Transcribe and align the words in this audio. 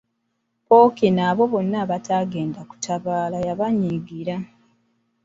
Pookino 0.67 1.21
abo 1.29 1.43
bonna 1.51 1.77
abataagenda 1.85 2.61
kutabaala 2.69 3.37
yabanyiigira. 3.47 4.35